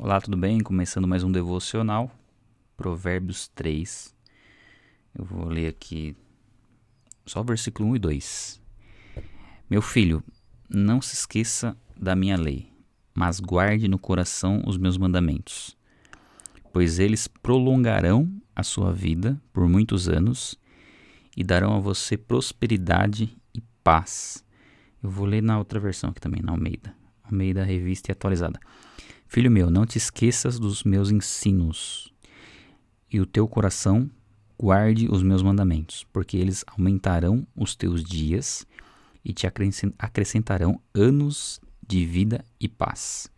[0.00, 0.60] Olá, tudo bem?
[0.60, 2.08] Começando mais um devocional,
[2.76, 4.14] Provérbios 3.
[5.12, 6.16] Eu vou ler aqui
[7.26, 8.60] só o versículo 1 e 2.
[9.68, 10.22] Meu filho,
[10.70, 12.72] não se esqueça da minha lei,
[13.12, 15.76] mas guarde no coração os meus mandamentos,
[16.72, 20.56] pois eles prolongarão a sua vida por muitos anos
[21.36, 24.44] e darão a você prosperidade e paz.
[25.02, 26.94] Eu vou ler na outra versão aqui também, na Almeida.
[27.24, 28.60] Almeida Revista e Atualizada.
[29.28, 32.10] Filho meu, não te esqueças dos meus ensinos,
[33.12, 34.10] e o teu coração
[34.58, 38.66] guarde os meus mandamentos, porque eles aumentarão os teus dias
[39.22, 39.46] e te
[39.98, 43.30] acrescentarão anos de vida e paz.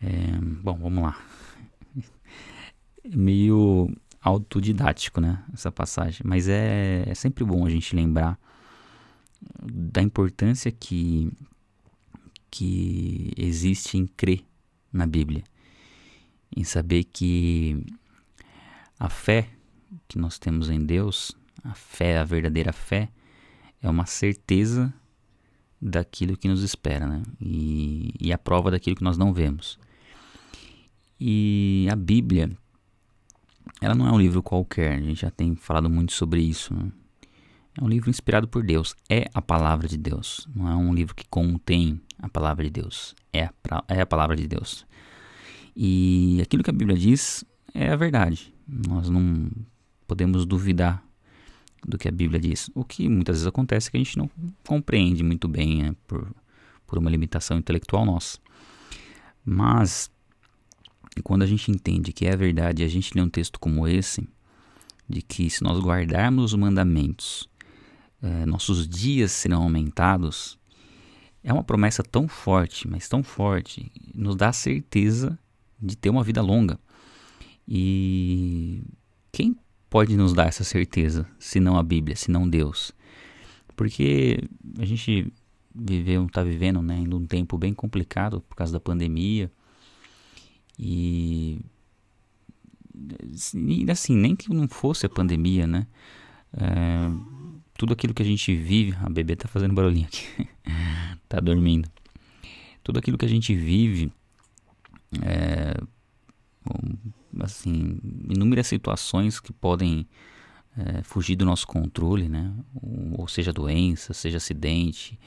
[0.00, 1.22] É, bom, vamos lá.
[3.04, 5.44] Meio autodidático, né?
[5.52, 6.22] Essa passagem.
[6.24, 8.38] Mas é, é sempre bom a gente lembrar
[9.62, 11.30] da importância que,
[12.50, 14.42] que existe em crer
[14.94, 15.42] na Bíblia,
[16.56, 17.84] em saber que
[18.98, 19.48] a fé
[20.08, 23.08] que nós temos em Deus, a fé, a verdadeira fé,
[23.82, 24.92] é uma certeza
[25.80, 27.22] daquilo que nos espera, né?
[27.40, 29.78] E, e a prova daquilo que nós não vemos.
[31.20, 32.50] E a Bíblia,
[33.80, 36.74] ela não é um livro qualquer, a gente já tem falado muito sobre isso.
[36.74, 36.90] Né?
[37.78, 41.14] É um livro inspirado por Deus, é a palavra de Deus, não é um livro
[41.14, 44.86] que contém a palavra de Deus, é a, é a palavra de Deus.
[45.76, 47.44] E aquilo que a Bíblia diz
[47.74, 48.54] é a verdade.
[48.66, 49.50] Nós não
[50.06, 51.04] podemos duvidar
[51.86, 52.70] do que a Bíblia diz.
[52.74, 54.30] O que muitas vezes acontece é que a gente não
[54.66, 56.34] compreende muito bem né, por,
[56.86, 58.38] por uma limitação intelectual nossa.
[59.44, 60.10] Mas
[61.22, 64.26] quando a gente entende que é verdade, a gente lê um texto como esse,
[65.06, 67.46] de que se nós guardarmos os mandamentos,
[68.22, 70.58] eh, nossos dias serão aumentados,
[71.44, 75.38] é uma promessa tão forte, mas tão forte, nos dá a certeza
[75.80, 76.80] de ter uma vida longa.
[77.68, 78.82] E
[79.30, 79.54] quem
[79.90, 82.92] pode nos dar essa certeza, se não a Bíblia, se não Deus?
[83.76, 84.48] Porque
[84.78, 85.30] a gente
[85.74, 89.52] viveu, está vivendo, né, em um tempo bem complicado por causa da pandemia.
[90.78, 91.60] E,
[93.54, 95.86] e assim, nem que não fosse a pandemia, né?
[96.56, 97.10] É,
[97.76, 100.48] tudo aquilo que a gente vive, a bebê tá fazendo barulhinho aqui,
[101.28, 101.90] tá dormindo.
[102.82, 104.12] Tudo aquilo que a gente vive,
[105.22, 105.74] é,
[107.40, 107.98] assim,
[108.28, 110.06] inúmeras situações que podem
[110.76, 112.52] é, fugir do nosso controle, né?
[113.16, 115.18] Ou seja, doença, seja acidente.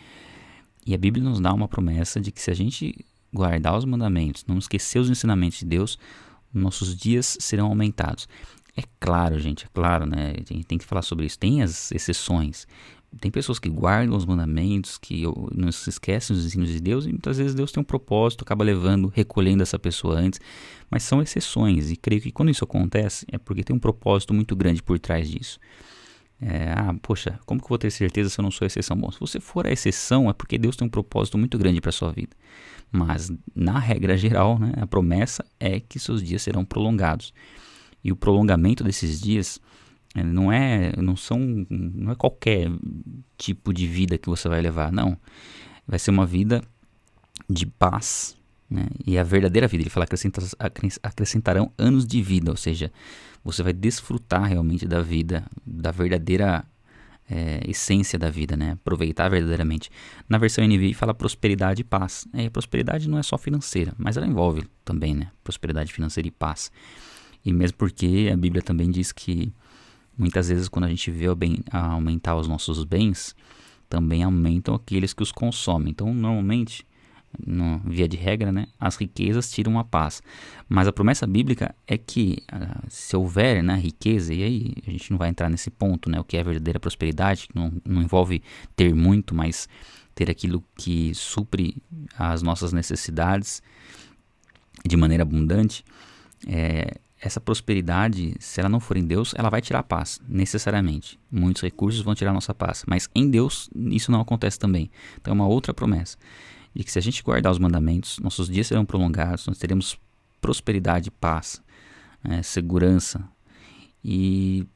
[0.86, 4.46] E a Bíblia nos dá uma promessa de que se a gente guardar os mandamentos,
[4.48, 5.98] não esquecer os ensinamentos de Deus,
[6.54, 8.28] nossos dias serão aumentados.
[8.78, 10.36] É claro, gente, é claro, né?
[10.36, 11.40] A gente tem que falar sobre isso.
[11.40, 12.68] Tem as exceções.
[13.20, 15.24] Tem pessoas que guardam os mandamentos, que
[15.56, 18.64] não se esquecem dos ensinos de Deus, e muitas vezes Deus tem um propósito, acaba
[18.64, 20.40] levando, recolhendo essa pessoa antes,
[20.92, 24.56] mas são exceções, e creio que quando isso acontece é porque tem um propósito muito
[24.56, 25.58] grande por trás disso.
[26.40, 28.96] É, ah, poxa, como que eu vou ter certeza se eu não sou exceção?
[28.96, 31.92] Bom, se você for a exceção, é porque Deus tem um propósito muito grande para
[31.92, 32.36] sua vida.
[32.92, 37.34] Mas, na regra geral, né, a promessa é que seus dias serão prolongados.
[38.04, 39.60] E o prolongamento desses dias
[40.16, 42.70] é, não é, não são, não é qualquer
[43.38, 45.18] tipo de vida que você vai levar, não.
[45.88, 46.64] Vai ser uma vida
[47.50, 48.36] de paz,
[48.70, 48.88] né?
[49.06, 50.42] E a verdadeira vida, ele fala acrescenta,
[51.04, 52.92] acrescentarão anos de vida, ou seja,
[53.44, 56.66] você vai desfrutar realmente da vida, da verdadeira
[57.30, 58.72] é, essência da vida, né?
[58.72, 59.90] Aproveitar verdadeiramente.
[60.28, 62.28] Na versão NVI fala prosperidade e paz.
[62.34, 65.32] É, prosperidade não é só financeira, mas ela envolve também, né?
[65.44, 66.72] Prosperidade financeira e paz.
[67.48, 69.54] E mesmo porque a Bíblia também diz que
[70.18, 71.26] Muitas vezes, quando a gente vê
[71.72, 73.36] aumentar os nossos bens,
[73.88, 75.92] também aumentam aqueles que os consomem.
[75.92, 76.88] Então, normalmente,
[77.46, 80.24] no, via de regra, né, as riquezas tiram a paz.
[80.68, 85.12] Mas a promessa bíblica é que uh, se houver né, riqueza, e aí a gente
[85.12, 88.42] não vai entrar nesse ponto, né, o que é verdadeira prosperidade, que não, não envolve
[88.76, 89.70] ter muito, mas
[90.16, 91.78] ter aquilo que supre
[92.18, 93.62] as nossas necessidades
[94.84, 95.86] de maneira abundante.
[96.48, 101.20] É, essa prosperidade, se ela não for em Deus, ela vai tirar a paz, necessariamente.
[101.32, 104.92] Muitos recursos vão tirar a nossa paz, mas em Deus isso não acontece também.
[105.20, 106.18] Então é uma outra promessa,
[106.76, 109.98] de que se a gente guardar os mandamentos, nossos dias serão prolongados, nós teremos
[110.40, 111.62] prosperidade, paz,
[112.24, 113.28] é, segurança.
[114.04, 114.68] E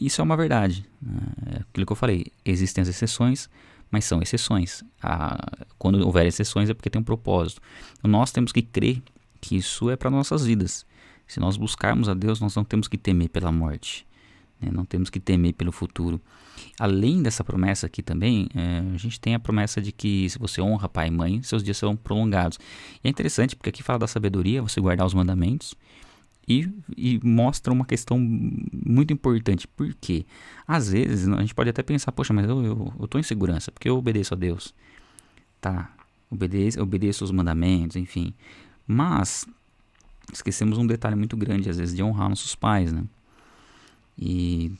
[0.00, 0.84] isso é uma verdade.
[1.00, 1.20] Né?
[1.46, 3.48] É aquilo que eu falei, existem as exceções,
[3.88, 4.82] mas são exceções.
[5.78, 7.62] quando houver exceções é porque tem um propósito.
[7.98, 9.00] Então, nós temos que crer
[9.40, 10.84] que isso é para nossas vidas
[11.28, 14.06] se nós buscarmos a Deus, nós não temos que temer pela morte.
[14.60, 14.70] Né?
[14.72, 16.20] Não temos que temer pelo futuro.
[16.80, 20.60] Além dessa promessa aqui também, é, a gente tem a promessa de que se você
[20.60, 22.58] honra pai e mãe, seus dias serão prolongados.
[23.04, 25.74] E é interessante porque aqui fala da sabedoria, você guardar os mandamentos.
[26.48, 26.66] E,
[26.96, 29.68] e, mostra uma questão muito importante.
[29.68, 30.24] Porque
[30.66, 33.88] às vezes a gente pode até pensar, poxa, mas eu, eu, eu em segurança, porque
[33.88, 34.74] eu obedeço a Deus.
[35.60, 35.92] Tá,
[36.30, 38.32] obedeço, obedeço os mandamentos, enfim.
[38.86, 39.46] Mas
[40.32, 43.04] esquecemos um detalhe muito grande, às vezes, de honrar nossos pais, né?
[44.18, 44.72] E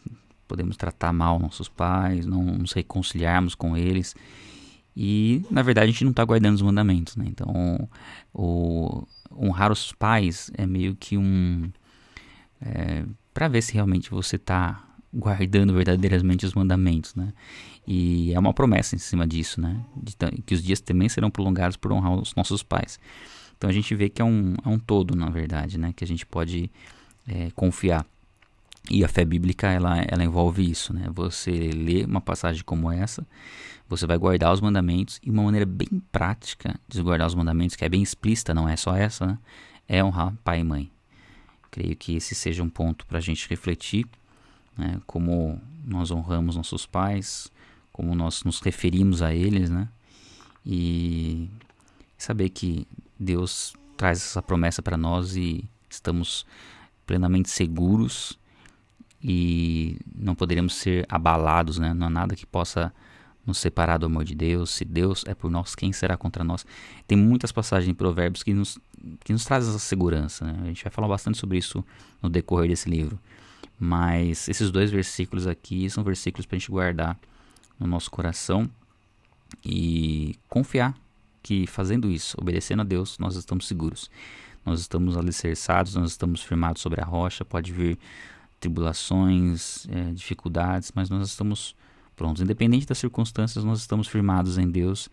[0.47, 4.15] podemos tratar mal nossos pais, não nos reconciliarmos com eles.
[4.97, 7.27] E, na verdade, a gente não está guardando os mandamentos, né?
[7.29, 7.89] Então,
[8.35, 11.71] o, honrar os pais é meio que um.
[12.61, 14.83] É, para ver se realmente você está
[15.15, 17.33] guardando verdadeiramente os mandamentos, né?
[17.87, 19.81] E é uma promessa em cima disso, né?
[19.97, 22.99] De, que os dias também serão prolongados por honrar os nossos pais.
[23.59, 25.93] Então a gente vê que é um, é um todo, na verdade, né?
[25.95, 26.71] Que a gente pode
[27.27, 28.07] é, confiar.
[28.89, 31.09] E a fé bíblica, ela, ela envolve isso, né?
[31.13, 33.27] Você lê uma passagem como essa,
[33.89, 37.85] você vai guardar os mandamentos e uma maneira bem prática de guardar os mandamentos, que
[37.85, 39.39] é bem explícita, não é só essa, né?
[39.89, 40.91] É honrar pai e mãe.
[41.71, 44.07] Creio que esse seja um ponto para a gente refletir,
[44.77, 45.01] né?
[45.05, 47.51] Como nós honramos nossos pais,
[47.93, 49.89] como nós nos referimos a eles, né?
[50.65, 51.49] E
[52.17, 52.87] saber que
[53.19, 56.47] Deus traz essa promessa para nós e estamos
[57.07, 58.39] plenamente seguros
[59.23, 61.93] e não poderemos ser abalados, né?
[61.93, 62.93] Não há nada que possa
[63.45, 64.71] nos separar do amor de Deus.
[64.71, 66.65] Se Deus é por nós, quem será contra nós?
[67.07, 68.79] Tem muitas passagens em Provérbios que nos,
[69.25, 70.45] que nos trazem essa segurança.
[70.45, 70.59] Né?
[70.63, 71.85] A gente vai falar bastante sobre isso
[72.23, 73.19] no decorrer desse livro.
[73.81, 77.19] Mas esses dois versículos aqui são versículos para a gente guardar
[77.79, 78.69] no nosso coração
[79.65, 80.95] e confiar
[81.49, 84.11] que fazendo isso, obedecendo a Deus, nós estamos seguros.
[84.67, 87.43] Nós estamos alicerçados, nós estamos firmados sobre a rocha.
[87.43, 87.99] Pode vir
[88.61, 91.75] tribulações, é, dificuldades, mas nós estamos
[92.15, 92.43] prontos.
[92.43, 95.09] Independente das circunstâncias, nós estamos firmados em Deus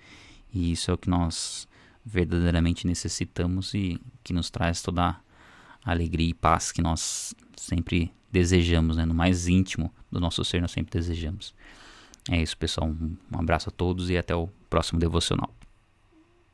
[0.54, 1.70] e isso é o que nós
[2.06, 5.22] verdadeiramente necessitamos e que nos traz toda a
[5.86, 9.06] alegria e paz que nós sempre desejamos, né?
[9.06, 11.56] no mais íntimo do nosso ser, nós sempre desejamos.
[12.30, 12.90] É isso, pessoal.
[12.90, 15.50] Um abraço a todos e até o próximo devocional.